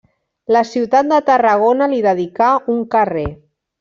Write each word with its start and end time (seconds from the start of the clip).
La 0.55 0.61
ciutat 0.69 1.11
de 1.11 1.19
Tarragona 1.29 1.91
li 1.93 2.01
dedicà 2.09 2.51
un 2.77 2.81
carrer. 2.97 3.29